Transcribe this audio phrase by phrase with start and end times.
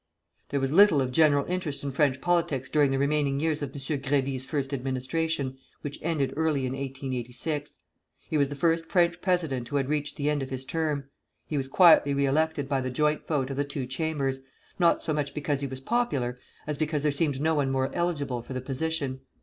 [0.49, 3.75] There was little of general interest in French politics during the remaining years of M.
[3.75, 7.77] Grévy's first administration, which ended early in 1886.
[8.27, 11.03] He was the first French president who had reached the end of his term.
[11.45, 14.41] He was quietly re elected by the joint vote of the two Chambers,
[14.79, 18.41] not so much because he was popular as because there seemed no one more eligible
[18.41, 19.19] for the position.